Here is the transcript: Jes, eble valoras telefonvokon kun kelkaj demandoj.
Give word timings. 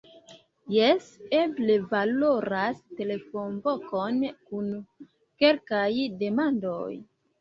Jes, 0.75 1.09
eble 1.39 1.75
valoras 1.91 2.81
telefonvokon 3.01 4.19
kun 4.33 4.73
kelkaj 5.45 5.89
demandoj. 6.25 6.89